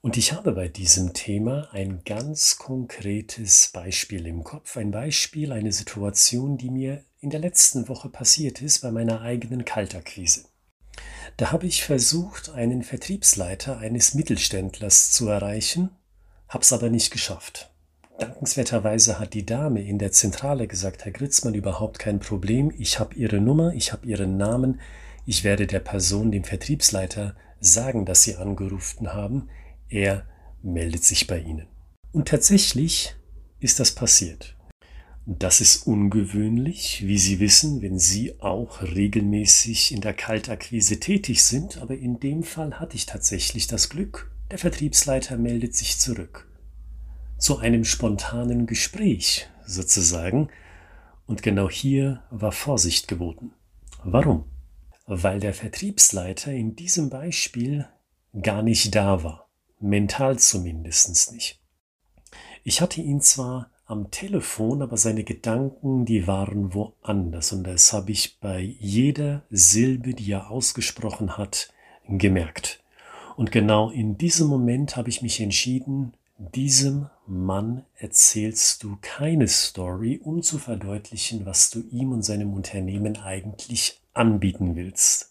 [0.00, 5.72] Und ich habe bei diesem Thema ein ganz konkretes Beispiel im Kopf, ein Beispiel, eine
[5.72, 10.44] Situation, die mir in der letzten Woche passiert ist bei meiner eigenen Kaltakquise.
[11.38, 15.90] Da habe ich versucht, einen Vertriebsleiter eines Mittelständlers zu erreichen,
[16.48, 17.73] habe es aber nicht geschafft.
[18.18, 23.16] Dankenswerterweise hat die Dame in der Zentrale gesagt, Herr Gritzmann, überhaupt kein Problem, ich habe
[23.16, 24.80] Ihre Nummer, ich habe Ihren Namen,
[25.26, 29.48] ich werde der Person, dem Vertriebsleiter, sagen, dass Sie angerufen haben,
[29.88, 30.26] er
[30.62, 31.66] meldet sich bei Ihnen.
[32.12, 33.16] Und tatsächlich
[33.58, 34.56] ist das passiert.
[35.26, 41.78] Das ist ungewöhnlich, wie Sie wissen, wenn Sie auch regelmäßig in der Kaltakquise tätig sind,
[41.78, 46.46] aber in dem Fall hatte ich tatsächlich das Glück, der Vertriebsleiter meldet sich zurück
[47.38, 50.48] zu einem spontanen Gespräch sozusagen.
[51.26, 53.52] Und genau hier war Vorsicht geboten.
[54.02, 54.44] Warum?
[55.06, 57.86] Weil der Vertriebsleiter in diesem Beispiel
[58.42, 59.48] gar nicht da war,
[59.80, 61.60] mental zumindest nicht.
[62.62, 68.12] Ich hatte ihn zwar am Telefon, aber seine Gedanken, die waren woanders und das habe
[68.12, 71.68] ich bei jeder Silbe, die er ausgesprochen hat,
[72.08, 72.82] gemerkt.
[73.36, 80.20] Und genau in diesem Moment habe ich mich entschieden, diesem Mann erzählst du keine Story,
[80.22, 85.30] um zu verdeutlichen, was du ihm und seinem Unternehmen eigentlich anbieten willst,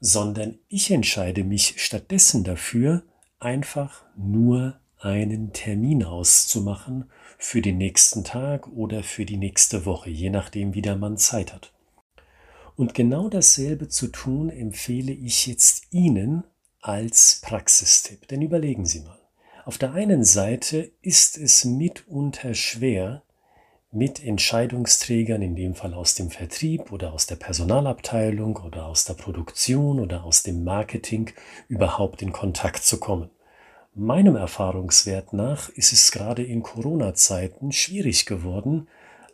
[0.00, 3.02] sondern ich entscheide mich stattdessen dafür,
[3.40, 10.30] einfach nur einen Termin auszumachen für den nächsten Tag oder für die nächste Woche, je
[10.30, 11.72] nachdem, wie der Mann Zeit hat.
[12.76, 16.44] Und genau dasselbe zu tun empfehle ich jetzt Ihnen
[16.80, 18.26] als Praxistipp.
[18.28, 19.23] Denn überlegen Sie mal.
[19.64, 23.22] Auf der einen Seite ist es mitunter schwer,
[23.90, 29.14] mit Entscheidungsträgern, in dem Fall aus dem Vertrieb oder aus der Personalabteilung oder aus der
[29.14, 31.30] Produktion oder aus dem Marketing,
[31.68, 33.30] überhaupt in Kontakt zu kommen.
[33.94, 38.88] Meinem Erfahrungswert nach ist es gerade in Corona-Zeiten schwierig geworden,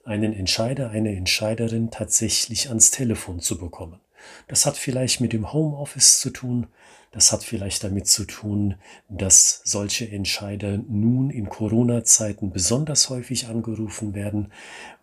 [0.05, 3.99] einen Entscheider, eine Entscheiderin tatsächlich ans Telefon zu bekommen.
[4.49, 6.67] Das hat vielleicht mit dem Homeoffice zu tun,
[7.13, 8.77] das hat vielleicht damit zu tun,
[9.09, 14.53] dass solche Entscheider nun in Corona-Zeiten besonders häufig angerufen werden,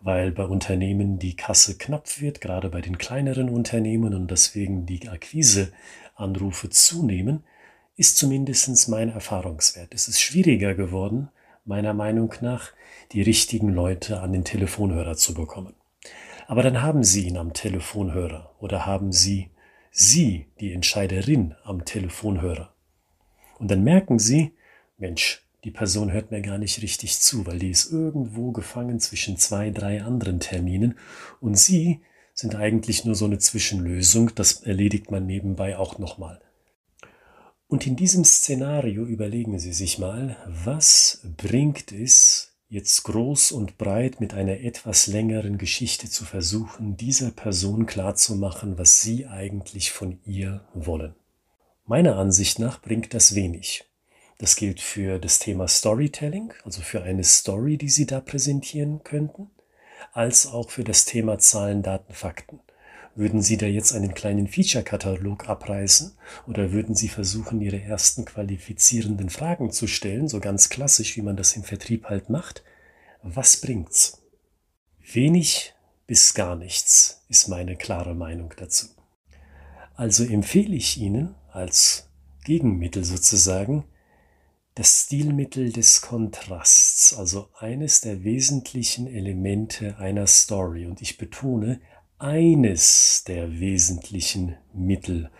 [0.00, 5.06] weil bei Unternehmen die Kasse knapp wird, gerade bei den kleineren Unternehmen und deswegen die
[5.06, 7.44] Akquiseanrufe zunehmen,
[7.98, 9.92] ist zumindest mein Erfahrungswert.
[9.92, 11.28] Es ist schwieriger geworden,
[11.66, 12.72] meiner Meinung nach,
[13.12, 15.74] die richtigen Leute an den Telefonhörer zu bekommen.
[16.48, 19.50] Aber dann haben Sie ihn am Telefonhörer oder haben Sie
[19.90, 22.72] Sie, die Entscheiderin, am Telefonhörer.
[23.58, 24.54] Und dann merken Sie,
[24.96, 29.36] Mensch, die Person hört mir gar nicht richtig zu, weil die ist irgendwo gefangen zwischen
[29.36, 30.96] zwei, drei anderen Terminen
[31.42, 32.00] und Sie
[32.32, 36.40] sind eigentlich nur so eine Zwischenlösung, das erledigt man nebenbei auch nochmal.
[37.66, 44.20] Und in diesem Szenario überlegen Sie sich mal, was bringt es, jetzt groß und breit
[44.20, 50.66] mit einer etwas längeren Geschichte zu versuchen, dieser Person klarzumachen, was sie eigentlich von ihr
[50.74, 51.14] wollen.
[51.86, 53.84] Meiner Ansicht nach bringt das wenig.
[54.36, 59.50] Das gilt für das Thema Storytelling, also für eine Story, die Sie da präsentieren könnten,
[60.12, 62.60] als auch für das Thema Zahlen, Daten, Fakten.
[63.14, 66.16] Würden Sie da jetzt einen kleinen Feature-Katalog abreißen
[66.46, 71.36] oder würden Sie versuchen, Ihre ersten qualifizierenden Fragen zu stellen, so ganz klassisch, wie man
[71.36, 72.62] das im Vertrieb halt macht?
[73.22, 74.22] Was bringt's?
[75.12, 75.74] Wenig
[76.06, 78.86] bis gar nichts ist meine klare Meinung dazu.
[79.94, 82.08] Also empfehle ich Ihnen als
[82.44, 83.84] Gegenmittel sozusagen
[84.74, 90.86] das Stilmittel des Kontrasts, also eines der wesentlichen Elemente einer Story.
[90.86, 91.80] Und ich betone,
[92.18, 95.30] eines der wesentlichen Mittel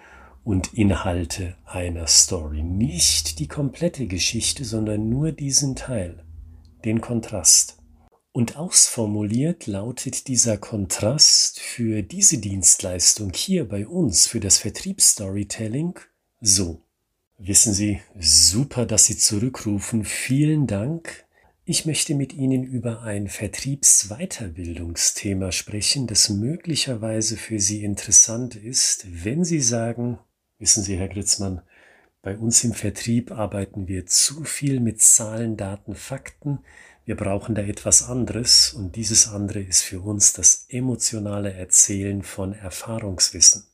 [0.45, 2.63] und Inhalte einer Story.
[2.63, 6.25] Nicht die komplette Geschichte, sondern nur diesen Teil,
[6.85, 7.79] den Kontrast.
[8.33, 15.99] Und ausformuliert lautet dieser Kontrast für diese Dienstleistung hier bei uns, für das Vertriebsstorytelling,
[16.41, 16.83] so.
[17.37, 20.05] Wissen Sie, super, dass Sie zurückrufen.
[20.05, 21.25] Vielen Dank.
[21.71, 29.45] Ich möchte mit Ihnen über ein Vertriebsweiterbildungsthema sprechen, das möglicherweise für Sie interessant ist, wenn
[29.45, 30.19] Sie sagen,
[30.59, 31.61] wissen Sie, Herr Gritzmann,
[32.23, 36.61] bei uns im Vertrieb arbeiten wir zu viel mit Zahlen, Daten, Fakten.
[37.05, 42.55] Wir brauchen da etwas anderes und dieses andere ist für uns das emotionale Erzählen von
[42.55, 43.65] Erfahrungswissen,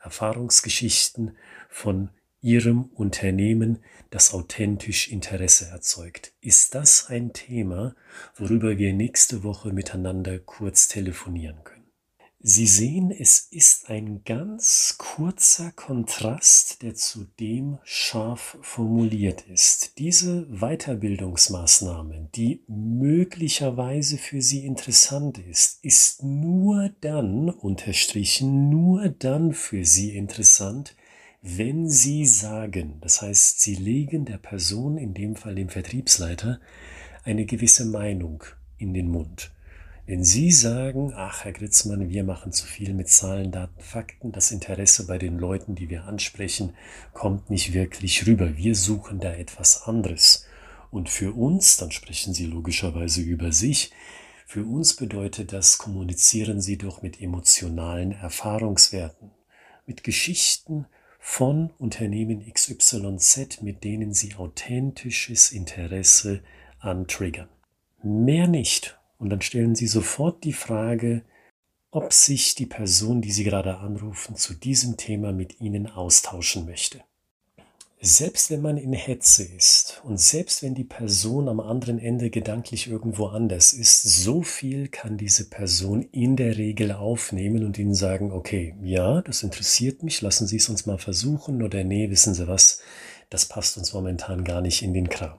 [0.00, 1.36] Erfahrungsgeschichten
[1.68, 2.08] von
[2.42, 3.78] Ihrem Unternehmen,
[4.10, 6.32] das authentisch Interesse erzeugt.
[6.40, 7.94] Ist das ein Thema,
[8.34, 11.82] worüber wir nächste Woche miteinander kurz telefonieren können?
[12.44, 19.96] Sie sehen, es ist ein ganz kurzer Kontrast, der zudem scharf formuliert ist.
[19.98, 29.84] Diese Weiterbildungsmaßnahme, die möglicherweise für Sie interessant ist, ist nur dann, unterstrichen, nur dann für
[29.84, 30.96] Sie interessant,
[31.42, 36.60] wenn Sie sagen, das heißt, Sie legen der Person, in dem Fall dem Vertriebsleiter,
[37.24, 38.44] eine gewisse Meinung
[38.78, 39.50] in den Mund.
[40.06, 44.52] Wenn Sie sagen, ach Herr Gritzmann, wir machen zu viel mit Zahlen, Daten, Fakten, das
[44.52, 46.74] Interesse bei den Leuten, die wir ansprechen,
[47.12, 48.56] kommt nicht wirklich rüber.
[48.56, 50.46] Wir suchen da etwas anderes.
[50.92, 53.90] Und für uns, dann sprechen Sie logischerweise über sich,
[54.46, 59.30] für uns bedeutet das, kommunizieren Sie doch mit emotionalen Erfahrungswerten,
[59.86, 60.86] mit Geschichten,
[61.24, 66.42] von Unternehmen XYZ, mit denen Sie authentisches Interesse
[66.80, 67.48] antriggern.
[68.02, 68.98] Mehr nicht.
[69.18, 71.22] Und dann stellen Sie sofort die Frage,
[71.92, 77.04] ob sich die Person, die Sie gerade anrufen, zu diesem Thema mit Ihnen austauschen möchte.
[78.04, 82.88] Selbst wenn man in Hetze ist und selbst wenn die Person am anderen Ende gedanklich
[82.88, 88.32] irgendwo anders ist, so viel kann diese Person in der Regel aufnehmen und ihnen sagen,
[88.32, 92.48] okay, ja, das interessiert mich, lassen Sie es uns mal versuchen oder nee, wissen Sie
[92.48, 92.80] was,
[93.30, 95.38] das passt uns momentan gar nicht in den Kram.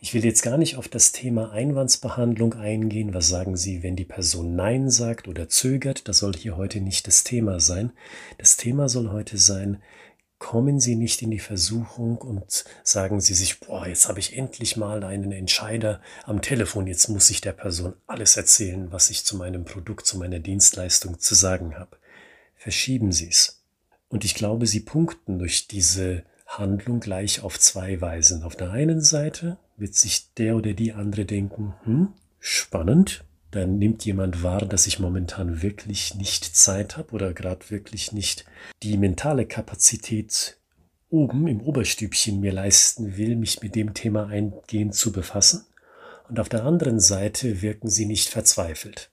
[0.00, 3.14] Ich will jetzt gar nicht auf das Thema Einwandsbehandlung eingehen.
[3.14, 6.08] Was sagen Sie, wenn die Person Nein sagt oder zögert?
[6.08, 7.92] Das soll hier heute nicht das Thema sein.
[8.38, 9.80] Das Thema soll heute sein,
[10.42, 14.76] kommen Sie nicht in die Versuchung und sagen Sie sich, boah, jetzt habe ich endlich
[14.76, 19.36] mal einen Entscheider am Telefon, jetzt muss ich der Person alles erzählen, was ich zu
[19.36, 21.96] meinem Produkt, zu meiner Dienstleistung zu sagen habe.
[22.56, 23.62] Verschieben Sie es.
[24.08, 28.42] Und ich glaube, Sie punkten durch diese Handlung gleich auf zwei Weisen.
[28.42, 34.04] Auf der einen Seite wird sich der oder die andere denken, hm, spannend, dann nimmt
[34.04, 38.46] jemand wahr, dass ich momentan wirklich nicht Zeit habe oder gerade wirklich nicht
[38.82, 40.56] die mentale Kapazität
[41.10, 45.66] oben im Oberstübchen mir leisten will, mich mit dem Thema eingehend zu befassen.
[46.28, 49.10] Und auf der anderen Seite wirken sie nicht verzweifelt.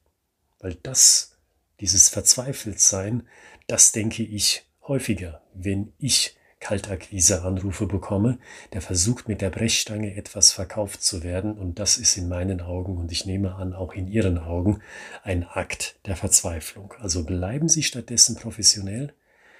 [0.60, 1.36] Weil das,
[1.82, 3.28] dieses Verzweifeltsein,
[3.68, 8.38] das denke ich häufiger, wenn ich Kaltakquise-Anrufe bekomme,
[8.74, 11.58] der versucht mit der Brechstange etwas verkauft zu werden.
[11.58, 14.82] Und das ist in meinen Augen und ich nehme an auch in Ihren Augen
[15.24, 16.94] ein Akt der Verzweiflung.
[17.00, 19.14] Also bleiben Sie stattdessen professionell,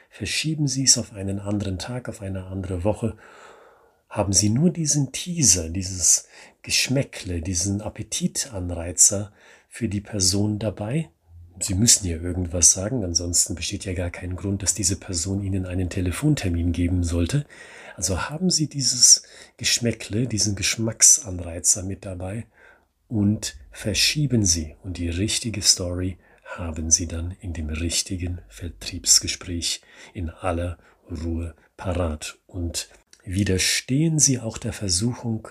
[0.10, 3.16] verschieben Sie es auf einen anderen Tag, auf eine andere Woche,
[4.10, 6.28] haben Sie nur diesen Teaser, dieses
[6.64, 9.32] Geschmäckle, diesen Appetitanreizer
[9.70, 11.10] für die Person dabei
[11.62, 15.66] Sie müssen ja irgendwas sagen, ansonsten besteht ja gar kein Grund, dass diese Person Ihnen
[15.66, 17.46] einen Telefontermin geben sollte.
[17.96, 19.24] Also haben Sie dieses
[19.58, 22.46] Geschmäckle, diesen Geschmacksanreizer mit dabei
[23.08, 29.82] und verschieben Sie und die richtige Story haben Sie dann in dem richtigen Vertriebsgespräch
[30.14, 30.78] in aller
[31.10, 32.90] Ruhe parat und
[33.24, 35.48] widerstehen Sie auch der Versuchung,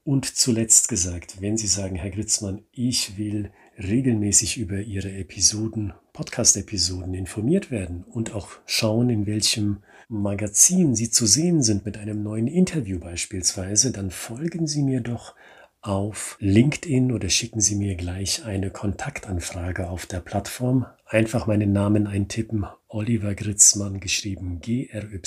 [0.05, 7.14] Und zuletzt gesagt, wenn Sie sagen, Herr Gritzmann, ich will regelmäßig über ihre Episoden, Podcast-Episoden
[7.14, 12.47] informiert werden und auch schauen, in welchem Magazin sie zu sehen sind mit einem neuen
[12.47, 15.35] Interview beispielsweise, dann folgen Sie mir doch
[15.80, 20.87] auf LinkedIn oder schicken Sie mir gleich eine Kontaktanfrage auf der Plattform.
[21.04, 25.18] Einfach meinen Namen eintippen, Oliver Gritzmann geschrieben G-R-Y-T-Z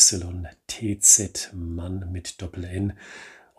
[1.53, 2.93] Mann mit Doppel-N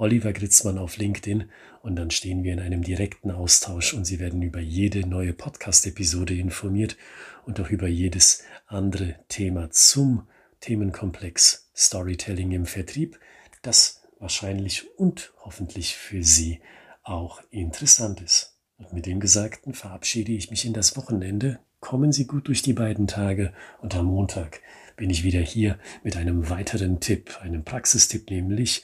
[0.01, 1.45] Oliver Gritzmann auf LinkedIn
[1.83, 6.35] und dann stehen wir in einem direkten Austausch und Sie werden über jede neue Podcast-Episode
[6.35, 6.97] informiert
[7.45, 10.27] und auch über jedes andere Thema zum
[10.61, 13.21] Themenkomplex Storytelling im Vertrieb,
[13.61, 16.63] das wahrscheinlich und hoffentlich für Sie
[17.03, 18.57] auch interessant ist.
[18.79, 21.59] Und mit dem Gesagten verabschiede ich mich in das Wochenende.
[21.81, 23.53] Kommen Sie gut durch die beiden Tage
[23.83, 24.63] und am Montag
[24.97, 28.83] bin ich wieder hier mit einem weiteren Tipp, einem Praxistipp nämlich,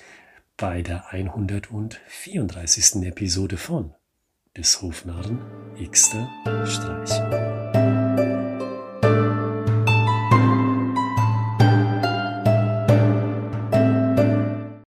[0.57, 3.03] bei der 134.
[3.03, 3.95] Episode von
[4.57, 5.39] des Hofnarren
[5.91, 6.29] Xter
[6.67, 7.56] Streich.